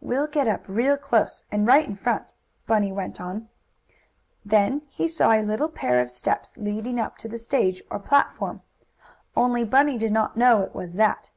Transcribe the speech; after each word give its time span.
"We'll 0.00 0.26
get 0.26 0.48
up 0.48 0.64
real 0.66 0.96
close, 0.96 1.44
and 1.52 1.68
right 1.68 1.86
in 1.86 1.94
front," 1.94 2.32
Bunny 2.66 2.90
went 2.90 3.20
on. 3.20 3.48
Then 4.44 4.82
he 4.88 5.06
saw 5.06 5.30
a 5.30 5.40
little 5.44 5.68
pair 5.68 6.00
of 6.00 6.10
steps 6.10 6.56
leading 6.56 6.98
up 6.98 7.16
to 7.18 7.28
the 7.28 7.38
stage, 7.38 7.80
or 7.88 8.00
platform; 8.00 8.62
only 9.36 9.62
Bunny 9.62 9.98
did 9.98 10.10
not 10.10 10.36
know 10.36 10.62
it 10.62 10.74
was 10.74 10.94
that. 10.94 11.30